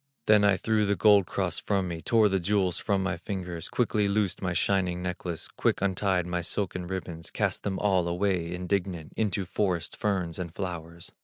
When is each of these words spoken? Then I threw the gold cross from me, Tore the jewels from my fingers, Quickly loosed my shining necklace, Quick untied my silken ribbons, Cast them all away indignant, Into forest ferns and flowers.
Then 0.25 0.43
I 0.43 0.57
threw 0.57 0.87
the 0.87 0.95
gold 0.95 1.27
cross 1.27 1.59
from 1.59 1.87
me, 1.87 2.01
Tore 2.01 2.27
the 2.27 2.39
jewels 2.39 2.79
from 2.79 3.03
my 3.03 3.17
fingers, 3.17 3.69
Quickly 3.69 4.07
loosed 4.07 4.41
my 4.41 4.51
shining 4.51 5.03
necklace, 5.03 5.47
Quick 5.47 5.79
untied 5.79 6.25
my 6.25 6.41
silken 6.41 6.87
ribbons, 6.87 7.29
Cast 7.29 7.61
them 7.61 7.77
all 7.77 8.07
away 8.07 8.51
indignant, 8.51 9.13
Into 9.15 9.45
forest 9.45 9.95
ferns 9.95 10.39
and 10.39 10.55
flowers. 10.55 11.11